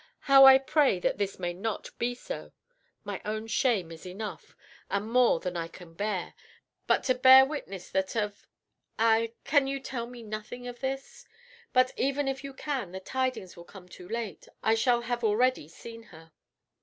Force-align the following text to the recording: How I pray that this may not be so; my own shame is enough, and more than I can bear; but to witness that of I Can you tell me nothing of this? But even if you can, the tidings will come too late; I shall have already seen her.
How 0.21 0.45
I 0.47 0.57
pray 0.57 0.99
that 0.99 1.19
this 1.19 1.37
may 1.37 1.53
not 1.53 1.91
be 1.99 2.15
so; 2.15 2.53
my 3.03 3.21
own 3.23 3.45
shame 3.45 3.91
is 3.91 4.03
enough, 4.03 4.55
and 4.89 5.05
more 5.11 5.39
than 5.39 5.55
I 5.55 5.67
can 5.67 5.93
bear; 5.93 6.33
but 6.87 7.03
to 7.03 7.43
witness 7.47 7.91
that 7.91 8.15
of 8.15 8.47
I 8.97 9.33
Can 9.43 9.67
you 9.67 9.79
tell 9.79 10.07
me 10.07 10.23
nothing 10.23 10.67
of 10.67 10.79
this? 10.79 11.27
But 11.71 11.91
even 11.97 12.27
if 12.27 12.43
you 12.43 12.51
can, 12.55 12.93
the 12.93 12.99
tidings 12.99 13.55
will 13.55 13.63
come 13.63 13.87
too 13.87 14.09
late; 14.09 14.47
I 14.63 14.73
shall 14.73 15.01
have 15.01 15.23
already 15.23 15.67
seen 15.67 16.01
her. 16.01 16.31